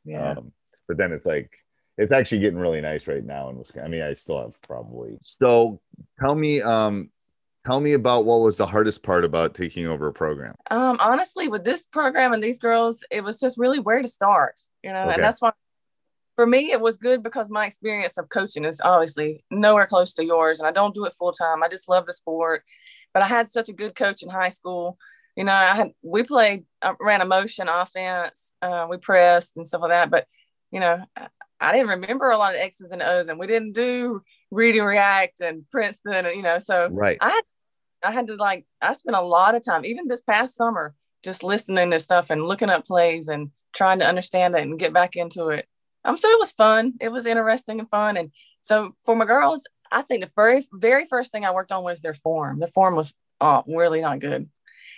Yeah. 0.04 0.32
Um, 0.32 0.52
but 0.88 0.96
then 0.96 1.12
it's 1.12 1.26
like 1.26 1.50
it's 1.98 2.12
actually 2.12 2.38
getting 2.40 2.58
really 2.58 2.80
nice 2.80 3.06
right 3.06 3.24
now 3.24 3.50
in 3.50 3.58
Wisconsin. 3.58 3.84
I 3.84 3.88
mean, 3.88 4.02
I 4.02 4.14
still 4.14 4.40
have 4.40 4.60
probably. 4.62 5.18
So 5.22 5.80
tell 6.18 6.34
me, 6.34 6.62
um, 6.62 7.10
tell 7.66 7.80
me 7.80 7.92
about 7.92 8.24
what 8.24 8.40
was 8.40 8.56
the 8.56 8.66
hardest 8.66 9.02
part 9.02 9.24
about 9.24 9.54
taking 9.54 9.86
over 9.86 10.08
a 10.08 10.12
program. 10.12 10.54
Um, 10.70 10.96
honestly, 11.00 11.48
with 11.48 11.64
this 11.64 11.84
program 11.84 12.32
and 12.32 12.42
these 12.42 12.58
girls, 12.58 13.04
it 13.10 13.22
was 13.22 13.38
just 13.38 13.58
really 13.58 13.78
where 13.78 14.00
to 14.00 14.08
start, 14.08 14.58
you 14.82 14.90
know, 14.90 15.02
Okay. 15.02 15.14
and 15.14 15.22
that's 15.22 15.42
why 15.42 15.52
for 16.36 16.46
me 16.46 16.72
it 16.72 16.80
was 16.80 16.96
good 16.96 17.22
because 17.22 17.50
my 17.50 17.66
experience 17.66 18.18
of 18.18 18.28
coaching 18.28 18.64
is 18.64 18.80
obviously 18.82 19.44
nowhere 19.50 19.86
close 19.86 20.14
to 20.14 20.24
yours, 20.24 20.58
and 20.58 20.66
I 20.66 20.72
don't 20.72 20.94
do 20.94 21.04
it 21.04 21.14
full 21.14 21.32
time. 21.32 21.62
I 21.62 21.68
just 21.68 21.88
love 21.88 22.06
the 22.06 22.12
sport, 22.12 22.64
but 23.12 23.22
I 23.22 23.26
had 23.26 23.48
such 23.48 23.68
a 23.68 23.74
good 23.74 23.94
coach 23.94 24.22
in 24.22 24.28
high 24.28 24.48
school. 24.50 24.98
You 25.36 25.44
know, 25.44 25.52
I 25.52 25.74
had 25.74 25.92
we 26.02 26.22
played, 26.22 26.64
uh, 26.82 26.94
ran 27.00 27.22
a 27.22 27.24
motion 27.24 27.68
offense, 27.68 28.54
uh, 28.60 28.86
we 28.88 28.98
pressed 28.98 29.56
and 29.56 29.66
stuff 29.66 29.82
like 29.82 29.90
that, 29.90 30.10
but 30.10 30.26
you 30.70 30.80
know, 30.80 31.04
I, 31.16 31.28
I 31.60 31.72
didn't 31.72 31.88
remember 31.88 32.30
a 32.30 32.38
lot 32.38 32.54
of 32.54 32.60
X's 32.60 32.90
and 32.92 33.02
O's, 33.02 33.28
and 33.28 33.38
we 33.38 33.46
didn't 33.46 33.72
do 33.72 34.22
read 34.50 34.74
and 34.74 34.86
react 34.86 35.40
and 35.40 35.64
Princeton, 35.70 36.26
and 36.26 36.36
you 36.36 36.42
know, 36.42 36.58
so 36.58 36.88
Right. 36.90 37.18
I 37.20 37.30
had 37.30 37.44
I 38.02 38.10
had 38.10 38.26
to 38.26 38.34
like 38.34 38.66
I 38.80 38.92
spent 38.94 39.16
a 39.16 39.22
lot 39.22 39.54
of 39.54 39.64
time, 39.64 39.84
even 39.84 40.08
this 40.08 40.22
past 40.22 40.56
summer, 40.56 40.94
just 41.22 41.42
listening 41.42 41.90
to 41.92 41.98
stuff 41.98 42.30
and 42.30 42.44
looking 42.44 42.68
up 42.68 42.84
plays 42.84 43.28
and 43.28 43.50
trying 43.72 44.00
to 44.00 44.06
understand 44.06 44.54
it 44.54 44.62
and 44.62 44.78
get 44.78 44.92
back 44.92 45.16
into 45.16 45.48
it. 45.48 45.66
Um, 46.04 46.16
so 46.16 46.28
it 46.28 46.38
was 46.38 46.50
fun. 46.50 46.94
It 47.00 47.10
was 47.10 47.26
interesting 47.26 47.80
and 47.80 47.88
fun. 47.88 48.16
And 48.16 48.32
so 48.60 48.94
for 49.04 49.14
my 49.14 49.24
girls, 49.24 49.64
I 49.90 50.02
think 50.02 50.24
the 50.24 50.30
very 50.34 50.66
very 50.72 51.04
first 51.06 51.32
thing 51.32 51.44
I 51.44 51.52
worked 51.52 51.72
on 51.72 51.84
was 51.84 52.00
their 52.00 52.14
form. 52.14 52.58
The 52.60 52.66
form 52.66 52.96
was 52.96 53.14
oh, 53.40 53.62
really 53.66 54.00
not 54.00 54.20
good, 54.20 54.48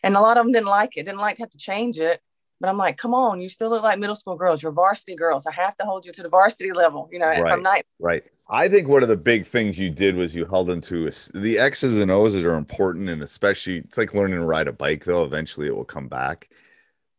and 0.03 0.17
a 0.17 0.21
lot 0.21 0.37
of 0.37 0.45
them 0.45 0.53
didn't 0.53 0.69
like 0.69 0.97
it. 0.97 1.05
Didn't 1.05 1.21
like 1.21 1.37
to 1.37 1.43
have 1.43 1.51
to 1.51 1.59
change 1.59 1.99
it. 1.99 2.21
But 2.61 2.71
I'm 2.71 2.79
like, 2.79 2.97
come 2.97 3.15
on, 3.15 3.41
you 3.41 3.49
still 3.49 3.69
look 3.69 3.83
like 3.83 3.99
middle 3.99 4.15
school 4.15 4.37
girls. 4.37 4.63
You're 4.63 4.73
varsity 4.73 5.17
girls. 5.17 5.45
I 5.45 5.53
have 5.53 5.77
to 5.79 5.85
hold 5.85 6.07
you 6.07 6.13
to 6.13 6.23
the 6.23 6.29
varsity 6.29 6.73
level. 6.73 7.09
You 7.13 7.19
know, 7.19 7.27
Right. 7.27 7.47
from 7.47 7.63
night. 7.63 7.85
Right. 7.99 8.23
I 8.49 8.69
think 8.69 8.89
one 8.89 9.03
of 9.03 9.09
the 9.09 9.17
big 9.17 9.47
things 9.47 9.79
you 9.79 9.91
did 9.91 10.17
was 10.17 10.35
you 10.35 10.45
held 10.45 10.71
into 10.71 11.11
the 11.35 11.59
X's 11.59 11.97
and 11.97 12.11
O's 12.11 12.37
are 12.37 12.55
important, 12.55 13.09
and 13.09 13.23
especially 13.23 13.79
it's 13.79 13.99
like 13.99 14.15
learning 14.15 14.39
to 14.39 14.45
ride 14.45 14.69
a 14.69 14.73
bike. 14.73 15.05
Though 15.05 15.25
eventually 15.25 15.67
it 15.67 15.75
will 15.75 15.85
come 15.85 16.09
back, 16.09 16.49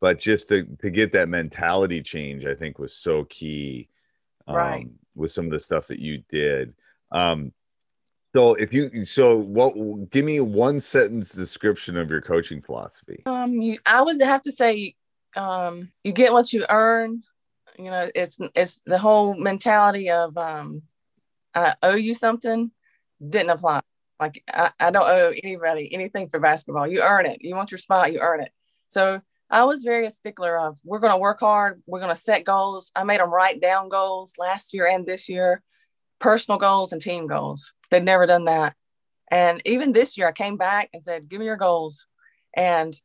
but 0.05 0.19
just 0.19 0.49
to 0.49 0.65
to 0.83 0.91
get 0.91 1.13
that 1.13 1.29
mentality 1.29 1.99
change, 1.99 2.45
I 2.45 2.53
think 2.53 2.77
was 2.77 2.95
so 2.95 3.23
key. 3.23 3.89
Um, 4.47 4.55
Right. 4.55 4.87
With 5.15 5.31
some 5.31 5.45
of 5.45 5.51
the 5.51 5.59
stuff 5.59 5.87
that 5.87 5.97
you 5.97 6.21
did. 6.29 6.75
Um, 7.11 7.51
so 8.35 8.53
if 8.53 8.71
you 8.71 9.03
so 9.05 9.35
what? 9.35 9.73
Give 10.11 10.23
me 10.23 10.41
one 10.41 10.79
sentence 10.79 11.33
description 11.33 11.97
of 11.97 12.11
your 12.11 12.21
coaching 12.21 12.61
philosophy. 12.61 13.23
Um, 13.25 13.59
you, 13.59 13.79
I 13.83 14.03
would 14.03 14.21
have 14.21 14.43
to 14.43 14.51
say, 14.51 14.93
um, 15.35 15.91
you 16.03 16.11
get 16.11 16.33
what 16.33 16.53
you 16.53 16.67
earn. 16.69 17.23
You 17.79 17.89
know, 17.89 18.07
it's 18.13 18.37
it's 18.53 18.83
the 18.85 18.99
whole 18.99 19.33
mentality 19.33 20.11
of 20.11 20.37
um, 20.37 20.83
I 21.55 21.73
owe 21.81 21.95
you 21.95 22.13
something 22.13 22.69
didn't 23.27 23.49
apply. 23.49 23.81
Like 24.19 24.43
I, 24.47 24.69
I 24.79 24.91
don't 24.91 25.09
owe 25.09 25.33
anybody 25.43 25.91
anything 25.91 26.27
for 26.27 26.39
basketball. 26.39 26.85
You 26.85 27.01
earn 27.01 27.25
it. 27.25 27.39
You 27.41 27.55
want 27.55 27.71
your 27.71 27.79
spot, 27.79 28.13
you 28.13 28.19
earn 28.19 28.41
it. 28.41 28.51
So 28.87 29.21
I 29.49 29.63
was 29.63 29.83
very 29.83 30.05
a 30.07 30.09
stickler 30.09 30.57
of 30.57 30.77
we're 30.83 30.99
going 30.99 31.13
to 31.13 31.17
work 31.19 31.39
hard. 31.39 31.81
We're 31.85 31.99
going 31.99 32.13
to 32.13 32.19
set 32.21 32.43
goals. 32.45 32.91
I 32.95 33.03
made 33.03 33.19
them 33.19 33.29
write 33.33 33.61
down 33.61 33.89
goals 33.89 34.33
last 34.37 34.73
year 34.73 34.87
and 34.87 35.05
this 35.05 35.29
year, 35.29 35.61
personal 36.19 36.57
goals 36.57 36.91
and 36.91 37.01
team 37.01 37.27
goals. 37.27 37.73
They'd 37.91 38.03
never 38.03 38.25
done 38.25 38.45
that. 38.45 38.73
And 39.31 39.61
even 39.65 39.91
this 39.91 40.17
year, 40.17 40.27
I 40.27 40.31
came 40.31 40.57
back 40.57 40.89
and 40.93 41.01
said, 41.03 41.29
"Give 41.29 41.39
me 41.39 41.45
your 41.45 41.57
goals." 41.57 42.07
And 42.55 42.95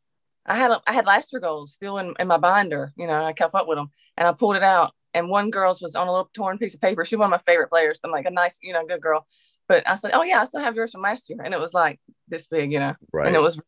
I 0.47 0.57
had 0.57 0.71
I 0.87 0.93
had 0.93 1.07
last 1.07 1.33
year 1.33 1.41
goals 1.41 1.73
still 1.73 1.99
in, 1.99 2.15
in 2.19 2.27
my 2.29 2.37
binder. 2.39 2.93
You 2.97 3.07
know, 3.07 3.25
I 3.25 3.33
kept 3.33 3.55
up 3.55 3.67
with 3.67 3.77
them, 3.77 3.91
and 4.17 4.27
I 4.29 4.33
pulled 4.33 4.57
it 4.57 4.63
out. 4.63 4.93
And 5.13 5.29
one 5.29 5.51
girl's 5.51 5.83
was 5.83 5.95
on 5.97 6.07
a 6.09 6.11
little 6.13 6.31
torn 6.35 6.57
piece 6.59 6.75
of 6.75 6.81
paper. 6.81 7.05
She's 7.05 7.19
one 7.19 7.27
of 7.27 7.31
my 7.31 7.39
favorite 7.39 7.69
players. 7.69 8.01
I'm 8.05 8.11
like 8.13 8.27
a 8.27 8.31
nice, 8.31 8.59
you 8.63 8.73
know, 8.73 8.87
good 8.87 9.01
girl. 9.01 9.27
But 9.69 9.83
I 9.89 9.95
said, 9.97 10.11
"Oh 10.15 10.23
yeah, 10.23 10.41
I 10.41 10.45
still 10.45 10.61
have 10.61 10.77
yours 10.77 10.93
from 10.93 11.03
last 11.03 11.29
year," 11.31 11.39
and 11.43 11.53
it 11.55 11.61
was 11.61 11.75
like 11.75 12.01
this 12.29 12.47
big, 12.47 12.71
you 12.73 12.79
know, 12.79 12.95
Right. 13.13 13.27
and 13.27 13.35
it 13.37 13.41
was 13.41 13.61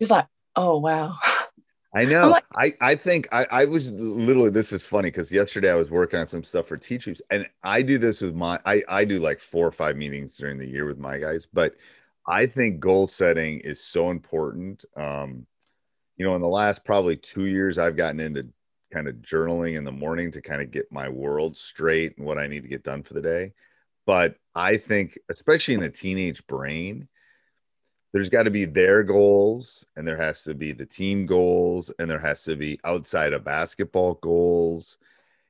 just 0.00 0.10
like, 0.10 0.26
"Oh 0.56 0.78
wow." 0.78 1.16
I 1.94 2.04
know. 2.04 2.30
like- 2.30 2.44
I, 2.54 2.72
I 2.80 2.94
think 2.94 3.28
I, 3.32 3.46
I 3.50 3.64
was 3.66 3.90
literally 3.92 4.50
this 4.50 4.72
is 4.72 4.84
funny 4.86 5.08
because 5.08 5.32
yesterday 5.32 5.70
I 5.70 5.74
was 5.74 5.90
working 5.90 6.18
on 6.20 6.26
some 6.26 6.42
stuff 6.44 6.66
for 6.66 6.76
teachers 6.76 7.20
and 7.30 7.46
I 7.62 7.82
do 7.82 7.98
this 7.98 8.20
with 8.20 8.34
my 8.34 8.58
I, 8.64 8.82
I 8.88 9.04
do 9.04 9.18
like 9.20 9.40
four 9.40 9.66
or 9.66 9.72
five 9.72 9.96
meetings 9.96 10.36
during 10.36 10.58
the 10.58 10.66
year 10.68 10.86
with 10.86 10.98
my 10.98 11.18
guys, 11.18 11.46
but 11.46 11.74
I 12.26 12.46
think 12.46 12.80
goal 12.80 13.06
setting 13.06 13.60
is 13.60 13.82
so 13.84 14.10
important. 14.10 14.84
Um, 14.96 15.46
you 16.16 16.24
know, 16.26 16.34
in 16.36 16.42
the 16.42 16.48
last 16.48 16.84
probably 16.84 17.16
two 17.16 17.46
years, 17.46 17.78
I've 17.78 17.96
gotten 17.96 18.20
into 18.20 18.46
kind 18.92 19.08
of 19.08 19.16
journaling 19.16 19.76
in 19.76 19.84
the 19.84 19.92
morning 19.92 20.30
to 20.32 20.42
kind 20.42 20.62
of 20.62 20.70
get 20.70 20.92
my 20.92 21.08
world 21.08 21.56
straight 21.56 22.16
and 22.18 22.26
what 22.26 22.38
I 22.38 22.46
need 22.46 22.62
to 22.62 22.68
get 22.68 22.84
done 22.84 23.02
for 23.02 23.14
the 23.14 23.22
day. 23.22 23.52
But 24.06 24.36
I 24.54 24.76
think, 24.76 25.18
especially 25.30 25.74
in 25.74 25.82
a 25.82 25.88
teenage 25.90 26.46
brain, 26.46 27.08
there's 28.12 28.28
got 28.28 28.42
to 28.44 28.50
be 28.50 28.64
their 28.64 29.02
goals 29.02 29.86
and 29.96 30.06
there 30.06 30.16
has 30.16 30.44
to 30.44 30.54
be 30.54 30.72
the 30.72 30.86
team 30.86 31.26
goals 31.26 31.90
and 31.98 32.10
there 32.10 32.18
has 32.18 32.42
to 32.44 32.56
be 32.56 32.78
outside 32.84 33.32
of 33.32 33.44
basketball 33.44 34.14
goals 34.14 34.98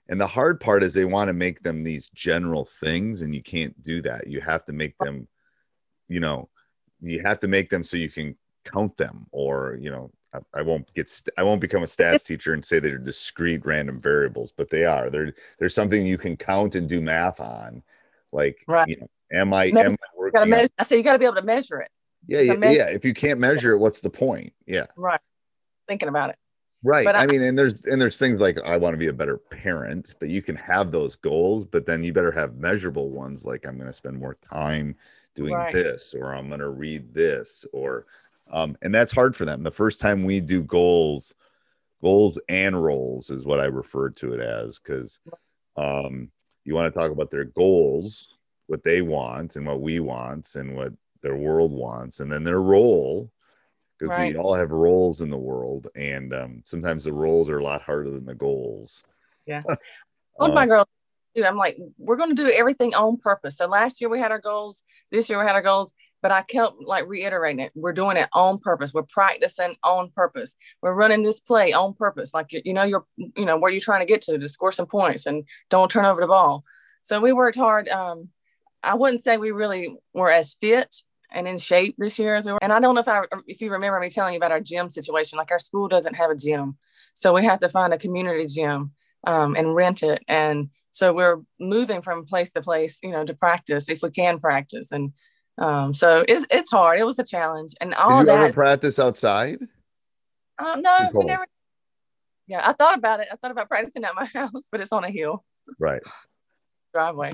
and 0.09 0.21
the 0.21 0.27
hard 0.27 0.61
part 0.61 0.83
is 0.83 0.95
they 0.95 1.05
want 1.05 1.29
to 1.29 1.33
make 1.33 1.63
them 1.63 1.83
these 1.83 2.09
general 2.09 2.65
things 2.65 3.21
and 3.21 3.35
you 3.35 3.43
can't 3.43 3.81
do 3.83 4.01
that 4.03 4.27
you 4.27 4.41
have 4.41 4.65
to 4.65 4.73
make 4.73 4.97
them 4.99 5.27
you 6.09 6.21
know 6.21 6.49
you 7.01 7.21
have 7.25 7.41
to 7.41 7.49
make 7.49 7.69
them 7.69 7.83
so 7.83 7.97
you 7.97 8.11
can 8.11 8.37
count 8.65 8.97
them 8.97 9.27
or 9.33 9.77
you 9.81 9.91
know 9.91 10.11
I, 10.33 10.61
I 10.61 10.63
won't 10.63 10.93
get 10.95 11.09
st- 11.09 11.35
I 11.37 11.43
won't 11.43 11.61
become 11.61 11.83
a 11.83 11.87
stats 11.87 12.25
teacher 12.25 12.55
and 12.55 12.65
say 12.65 12.79
they're 12.79 12.99
discrete 12.99 13.67
random 13.67 14.01
variables 14.01 14.53
but 14.57 14.71
they 14.71 14.85
are 14.85 15.11
they're 15.11 15.35
there's 15.59 15.75
something 15.75 16.07
you 16.07 16.19
can 16.19 16.37
count 16.37 16.75
and 16.75 16.89
do 16.89 17.01
math 17.01 17.41
on 17.41 17.83
like 18.33 18.65
Right. 18.67 18.89
you 18.89 18.99
know 19.01 19.09
am 19.33 19.53
I 19.53 19.67
am 19.67 19.93
I 19.93 19.97
working 20.17 20.51
measure. 20.51 20.69
I 20.79 20.85
said 20.85 20.97
you 20.97 21.03
got 21.03 21.15
to 21.15 21.19
be 21.19 21.25
able 21.25 21.37
to 21.37 21.43
measure 21.43 21.81
it. 21.81 21.91
Yeah, 22.27 22.41
yeah, 22.41 22.57
measure. 22.57 22.79
yeah. 22.79 22.87
If 22.89 23.05
you 23.05 23.15
can't 23.15 23.41
measure 23.41 23.73
it, 23.73 23.79
what's 23.79 24.01
the 24.01 24.11
point? 24.11 24.53
Yeah, 24.67 24.87
Right. 24.97 25.21
Thinking 25.89 26.09
about 26.09 26.31
it. 26.31 26.37
right. 26.83 27.05
But 27.05 27.17
I, 27.17 27.25
I- 27.25 27.27
mean, 27.27 27.43
and 27.43 27.59
there's 27.59 27.75
and 27.85 28.01
there's 28.01 28.17
things 28.17 28.41
like 28.41 28.59
I 28.65 28.77
want 28.77 28.95
to 28.95 28.99
be 28.99 29.09
a 29.09 29.13
better 29.13 29.37
parent, 29.39 30.15
but 30.21 30.29
you 30.29 30.43
can 30.43 30.57
have 30.57 30.93
those 30.93 31.17
goals, 31.17 31.65
but 31.65 31.87
then 31.87 32.05
you 32.05 32.13
better 32.13 32.33
have 32.33 32.57
measurable 32.57 33.11
ones, 33.11 33.45
like 33.45 33.67
I'm 33.67 33.77
going 33.77 33.89
to 33.89 33.93
spend 33.93 34.19
more 34.19 34.35
time 34.35 34.95
doing 35.35 35.55
Right. 35.55 35.73
this, 35.73 36.15
or 36.15 36.35
I'm 36.35 36.49
going 36.49 36.61
to 36.61 36.69
read 36.71 37.13
this, 37.15 37.65
or 37.73 38.07
um, 38.51 38.77
and 38.83 38.95
that's 38.95 39.13
hard 39.13 39.35
for 39.35 39.45
them. 39.45 39.63
The 39.63 39.71
first 39.71 40.01
time 40.01 40.25
we 40.25 40.41
do 40.41 40.63
goals, 40.63 41.35
goals 42.03 42.39
and 42.49 42.83
roles 42.83 43.31
is 43.31 43.47
what 43.47 43.61
I 43.61 43.65
refer 43.65 44.11
to 44.11 44.35
it 44.35 44.41
as, 44.41 44.79
because 44.79 45.19
um, 45.77 46.31
you 46.65 46.75
want 46.75 46.93
to 46.93 46.99
talk 46.99 47.11
about 47.11 47.31
their 47.31 47.45
goals, 47.45 48.29
what 48.67 48.85
they 48.85 49.01
want, 49.01 49.57
and 49.57 49.67
what 49.67 49.81
we 49.81 50.01
want, 50.01 50.55
and 50.55 50.77
what 50.77 50.93
their 51.23 51.37
world 51.37 51.73
wants, 51.73 52.21
and 52.21 52.31
then 52.31 52.45
their 52.45 52.61
role, 52.61 53.31
because 53.99 54.11
Right. 54.11 54.33
we 54.35 54.39
all 54.39 54.55
have 54.55 54.71
roles 54.71 55.21
in 55.21 55.31
the 55.31 55.37
world, 55.39 55.89
and 55.95 56.35
um, 56.35 56.63
sometimes 56.67 57.05
the 57.05 57.13
roles 57.13 57.49
are 57.49 57.59
a 57.59 57.65
lot 57.65 57.83
harder 57.83 58.11
than 58.11 58.27
the 58.27 58.35
goals. 58.35 59.05
Yeah. 59.47 59.63
One 60.35 60.51
of 60.51 60.55
my 60.55 60.63
Um, 60.63 60.69
girls, 60.69 60.87
too, 61.37 61.45
I'm 61.45 61.57
like, 61.57 61.79
we're 61.99 62.17
going 62.17 62.35
to 62.35 62.43
do 62.43 62.51
everything 62.51 62.95
on 62.95 63.17
purpose. 63.17 63.57
So 63.57 63.67
last 63.67 64.01
year 64.01 64.11
we 64.11 64.19
had 64.19 64.31
our 64.33 64.41
goals. 64.41 64.83
This 65.11 65.29
year 65.29 65.39
we 65.39 65.47
had 65.47 65.55
our 65.55 65.63
goals, 65.63 65.95
but 66.23 66.31
I 66.33 66.43
kept 66.43 66.75
like 66.85 67.07
reiterating 67.07 67.61
it. 67.61 67.73
We're 67.75 67.93
doing 67.93 68.17
it 68.17 68.29
on 68.33 68.59
purpose. 68.59 68.93
We're 68.93 69.03
practicing 69.05 69.77
on 69.85 70.11
purpose. 70.11 70.57
We're 70.81 70.95
running 70.95 71.23
this 71.23 71.41
play 71.41 71.73
on 71.73 71.95
purpose. 71.95 72.35
Like, 72.35 72.53
you, 72.53 72.63
you 72.65 72.73
know, 72.73 72.83
you're, 72.83 73.05
you 73.17 73.45
know, 73.45 73.57
where 73.59 73.71
you're 73.71 73.81
trying 73.81 74.01
to 74.01 74.07
get 74.07 74.23
to 74.23 74.39
to 74.39 74.49
score 74.49 74.73
some 74.73 74.87
points 74.87 75.27
and 75.27 75.45
don't 75.71 75.91
turn 75.91 76.05
over 76.05 76.21
the 76.21 76.27
ball. 76.27 76.65
So 77.03 77.21
we 77.21 77.33
worked 77.33 77.57
hard. 77.57 77.89
Um, 77.89 78.29
I 78.83 78.95
wouldn't 78.95 79.23
say 79.23 79.37
we 79.37 79.53
really 79.53 79.95
were 80.13 80.31
as 80.31 80.55
fit 80.55 80.95
and 81.35 81.49
in 81.49 81.59
shape 81.59 81.97
this 81.99 82.19
year 82.19 82.35
as 82.37 82.47
we 82.47 82.53
were. 82.53 82.59
And 82.63 82.73
I 82.73 82.81
don't 82.81 82.95
know 82.95 83.01
if 83.01 83.09
I, 83.09 83.23
if 83.47 83.61
you 83.61 83.71
remember 83.71 83.99
me 84.01 84.11
telling 84.11 84.35
you 84.35 84.39
about 84.39 84.53
our 84.53 84.61
gym 84.61 84.91
situation, 84.91 85.39
like 85.39 85.51
our 85.51 85.59
school 85.59 85.89
doesn't 85.89 86.15
have 86.15 86.31
a 86.31 86.37
gym. 86.37 86.77
So 87.15 87.35
we 87.35 87.45
have 87.45 87.61
to 87.61 87.69
find 87.69 87.93
a 87.93 87.99
community 87.99 88.47
gym 88.47 88.93
um, 89.27 89.55
and 89.57 89.75
rent 89.75 90.03
it. 90.03 90.23
And 90.29 90.71
so 90.91 91.13
we're 91.13 91.41
moving 91.59 92.03
from 92.03 92.25
place 92.25 92.53
to 92.53 92.61
place, 92.61 92.99
you 93.03 93.11
know, 93.11 93.25
to 93.25 93.35
practice 93.35 93.89
if 93.89 94.03
we 94.03 94.11
can 94.11 94.39
practice. 94.39 94.93
And 94.93 95.13
um, 95.59 95.93
so 95.95 96.25
it's 96.27 96.47
it's 96.51 96.71
hard. 96.71 96.99
It 96.99 97.05
was 97.05 97.19
a 97.19 97.25
challenge, 97.25 97.75
and 97.81 97.93
all 97.95 98.19
Did 98.19 98.21
you 98.21 98.27
that. 98.27 98.45
ever 98.45 98.53
practice 98.53 98.99
outside? 98.99 99.59
Um, 100.59 100.81
no, 100.81 101.11
we 101.15 101.25
never. 101.27 101.47
Yeah, 102.47 102.67
I 102.67 102.73
thought 102.73 102.97
about 102.97 103.21
it. 103.21 103.29
I 103.31 103.37
thought 103.37 103.51
about 103.51 103.69
practicing 103.69 104.05
at 104.05 104.15
my 104.15 104.25
house, 104.35 104.69
but 104.71 104.81
it's 104.81 104.93
on 104.93 105.05
a 105.05 105.11
hill 105.11 105.45
Right. 105.79 106.03
driveway. 106.95 107.33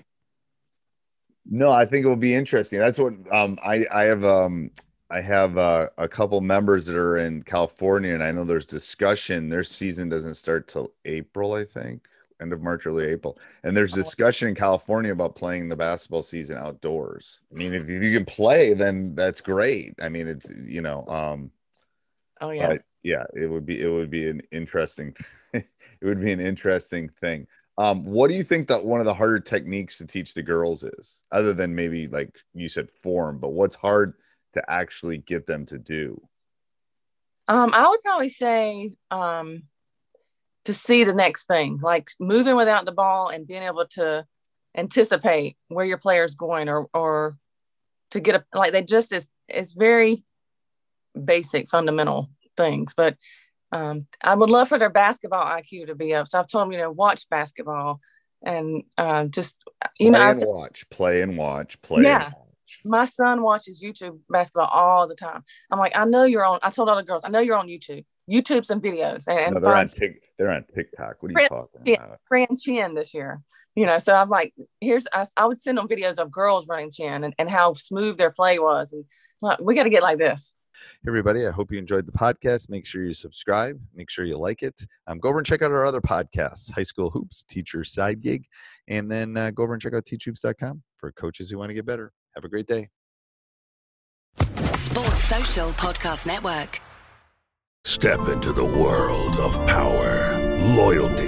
No, 1.49 1.71
I 1.71 1.87
think 1.87 2.05
it 2.05 2.09
will 2.09 2.17
be 2.17 2.35
interesting. 2.35 2.78
That's 2.78 2.99
what 2.99 3.14
um 3.33 3.59
I 3.64 3.87
I 3.90 4.05
have 4.05 4.25
um 4.25 4.71
I 5.11 5.23
have 5.23 5.57
uh, 5.57 5.88
a 5.97 6.07
couple 6.07 6.38
members 6.43 6.85
that 6.85 6.97
are 6.97 7.17
in 7.17 7.43
California, 7.43 8.12
and 8.12 8.23
I 8.23 8.31
know 8.31 8.45
there's 8.45 8.67
discussion. 8.67 9.49
Their 9.49 9.64
season 9.64 10.11
doesn't 10.11 10.35
start 10.35 10.69
till 10.69 10.93
April, 11.07 11.55
I 11.55 11.64
think, 11.64 12.07
end 12.43 12.52
of 12.52 12.61
March, 12.61 12.87
early 12.87 13.07
April. 13.07 13.38
And 13.62 13.75
there's 13.75 13.95
discussion 13.95 14.49
in 14.49 14.55
California 14.55 15.11
about 15.11 15.35
playing 15.35 15.69
the 15.69 15.76
basketball 15.76 16.23
season 16.23 16.59
outdoors. 16.59 17.40
I 17.50 17.57
mean, 17.57 17.73
if 17.73 17.88
you 17.88 18.12
can 18.12 18.26
play, 18.26 18.75
then 18.75 19.14
that's 19.14 19.40
great. 19.40 19.95
I 20.02 20.11
mean, 20.11 20.28
it's 20.28 20.50
you 20.50 20.83
know, 20.83 21.07
um, 21.09 21.50
Oh 22.40 22.50
yeah. 22.50 22.76
yeah, 23.02 23.25
it 23.35 23.47
would 23.47 23.67
be 23.67 23.81
it 23.81 23.88
would 23.88 24.11
be 24.11 24.28
an 24.28 24.43
interesting 24.52 25.17
it 25.52 25.64
would 26.02 26.21
be 26.21 26.33
an 26.33 26.40
interesting 26.40 27.09
thing. 27.09 27.47
Um, 27.78 28.04
what 28.04 28.28
do 28.28 28.35
you 28.35 28.42
think 28.42 28.66
that 28.68 28.85
one 28.85 28.99
of 28.99 29.06
the 29.06 29.14
harder 29.14 29.38
techniques 29.38 29.99
to 29.99 30.06
teach 30.06 30.35
the 30.35 30.42
girls 30.42 30.82
is, 30.82 31.23
other 31.30 31.54
than 31.54 31.76
maybe 31.76 32.08
like 32.08 32.37
you 32.52 32.68
said 32.68 32.90
form, 33.02 33.38
but 33.38 33.50
what's 33.50 33.76
hard 33.76 34.14
to 34.54 34.62
actually 34.68 35.18
get 35.18 35.47
them 35.47 35.64
to 35.66 35.78
do? 35.78 36.20
Um, 37.47 37.73
I 37.73 37.88
would 37.88 38.02
probably 38.02 38.30
say 38.30 38.97
um, 39.12 39.62
to 40.64 40.75
see 40.75 41.04
the 41.04 41.14
next 41.14 41.47
thing, 41.47 41.78
like 41.80 42.11
moving 42.18 42.56
without 42.56 42.85
the 42.85 42.92
ball 42.92 43.28
and 43.28 43.47
being 43.47 43.62
able 43.62 43.87
to 43.92 44.26
anticipate 44.76 45.56
where 45.68 45.87
your 45.87 45.99
player's 45.99 46.35
going, 46.35 46.68
or 46.68 46.88
or 46.92 47.38
to 48.11 48.20
get 48.20 48.35
a 48.35 48.44
like 48.52 48.73
they 48.73 48.82
just 48.82 49.12
is 49.12 49.28
it's 49.49 49.73
very 49.73 50.25
basic 51.25 51.70
fundamental 51.70 52.28
things. 52.56 52.92
But 52.97 53.16
um, 53.72 54.06
I 54.22 54.34
would 54.34 54.50
love 54.50 54.68
for 54.68 54.78
their 54.78 54.90
basketball 54.90 55.44
IQ 55.44 55.87
to 55.87 55.94
be 55.94 56.14
up. 56.14 56.28
So 56.28 56.38
I've 56.38 56.48
told 56.48 56.66
them, 56.66 56.72
you 56.72 56.78
know, 56.78 56.90
watch 56.90 57.28
basketball 57.28 58.00
and 58.42 58.84
uh, 58.96 59.26
just 59.26 59.56
you 59.98 60.10
know, 60.10 60.18
play 60.18 60.26
I 60.26 60.30
and 60.30 60.37
was- 60.38 60.44
watch, 60.46 60.90
play 60.90 61.22
and 61.22 61.37
watch, 61.37 61.80
play. 61.82 62.02
Yeah. 62.04 62.26
And 62.26 62.34
watch. 62.34 62.80
my 62.84 63.04
son 63.04 63.42
watches 63.42 63.82
YouTube 63.82 64.18
basketball 64.28 64.68
all 64.68 65.06
the 65.06 65.14
time. 65.14 65.42
I'm 65.70 65.78
like, 65.78 65.92
I 65.94 66.04
know 66.04 66.25
you're 66.25 66.44
on. 66.44 66.60
I 66.62 66.70
told 66.70 66.88
all 66.88 66.96
the 66.96 67.02
girls, 67.02 67.22
I 67.25 67.28
know 67.28 67.40
you're 67.40 67.56
on 67.56 67.68
YouTube. 67.68 68.04
YouTube 68.30 68.66
some 68.66 68.80
videos 68.80 69.26
and, 69.26 69.38
and 69.38 69.54
No, 69.54 69.60
they're 69.60 69.75
on 69.75 69.87
Tik, 69.87 70.22
they're 70.37 70.50
on 70.50 70.64
TikTok. 70.75 71.16
What 71.20 71.32
are 71.34 71.40
you 71.40 71.48
talking 71.48 71.80
yeah. 71.84 72.04
about? 72.04 72.20
Fran 72.28 72.48
Chin 72.60 72.94
this 72.94 73.14
year. 73.14 73.40
You 73.75 73.87
know, 73.87 73.98
so 73.98 74.12
I'm 74.12 74.28
like, 74.28 74.54
here's 74.80 75.06
I, 75.12 75.25
I 75.37 75.46
would 75.46 75.60
send 75.60 75.78
them 75.78 75.87
videos 75.87 76.16
of 76.18 76.32
girls 76.32 76.66
running 76.66 76.90
chin 76.90 77.22
and, 77.22 77.32
and 77.38 77.48
how 77.48 77.75
smooth 77.75 78.18
their 78.18 78.32
play 78.32 78.58
was, 78.58 78.92
and 78.92 79.04
like, 79.40 79.60
we 79.60 79.76
got 79.76 79.84
to 79.84 79.90
get 79.90 80.02
like 80.02 80.18
this. 80.18 80.52
Hey 81.02 81.08
everybody, 81.08 81.47
I 81.47 81.50
hope 81.50 81.70
you 81.70 81.78
enjoyed 81.78 82.06
the 82.06 82.12
podcast. 82.12 82.68
Make 82.68 82.87
sure 82.87 83.04
you 83.04 83.12
subscribe. 83.12 83.80
Make 83.94 84.11
sure 84.11 84.25
you 84.25 84.38
like 84.38 84.62
it. 84.62 84.75
Um, 85.06 85.18
go 85.18 85.28
over 85.28 85.38
and 85.38 85.47
check 85.47 85.62
out 85.62 85.70
our 85.70 85.87
other 85.87 86.00
podcasts, 86.00 86.73
High 86.73 86.82
School 86.82 87.11
Hoops, 87.11 87.44
Teacher 87.44 87.85
Side 87.85 88.20
Gig, 88.20 88.47
and 88.88 89.11
then 89.11 89.37
uh, 89.37 89.50
go 89.50 89.62
over 89.62 89.75
and 89.75 89.82
check 89.82 89.94
out 89.94 90.04
teachhoops.com 90.04 90.82
for 90.97 91.12
coaches 91.12 91.50
who 91.50 91.58
want 91.58 91.70
to 91.70 91.75
get 91.75 91.87
better. 91.87 92.12
Have 92.35 92.44
a 92.44 92.49
great 92.49 92.66
day. 92.66 92.88
Sports 94.75 95.25
Social 95.25 95.68
Podcast 95.70 96.26
Network. 96.26 96.80
Step 97.85 98.28
into 98.28 98.52
the 98.52 98.64
world 98.64 99.37
of 99.37 99.54
power, 99.66 100.38
loyalty, 100.75 101.27